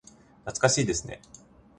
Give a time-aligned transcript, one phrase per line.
[0.45, 1.21] 懐かしいですね。